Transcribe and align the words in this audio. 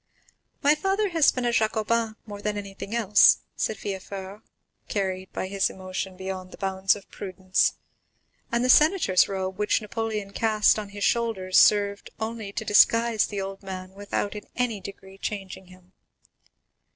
"My 0.63 0.73
father 0.73 1.09
has 1.09 1.31
been 1.31 1.45
a 1.45 1.51
Jacobin 1.53 2.15
more 2.25 2.41
than 2.41 2.57
anything 2.57 2.95
else," 2.95 3.37
said 3.55 3.77
Villefort, 3.77 4.41
carried 4.87 5.31
by 5.31 5.45
his 5.45 5.69
emotion 5.69 6.17
beyond 6.17 6.49
the 6.49 6.57
bounds 6.57 6.95
of 6.95 7.07
prudence; 7.11 7.73
"and 8.51 8.65
the 8.65 8.67
senator's 8.69 9.29
robe, 9.29 9.59
which 9.59 9.79
Napoleon 9.79 10.31
cast 10.33 10.79
on 10.79 10.89
his 10.89 11.03
shoulders, 11.03 11.71
only 12.19 12.47
served 12.47 12.57
to 12.57 12.65
disguise 12.65 13.27
the 13.27 13.41
old 13.41 13.61
man 13.61 13.91
without 13.93 14.33
in 14.33 14.45
any 14.55 14.81
degree 14.81 15.19
changing 15.19 15.67
him. 15.67 15.93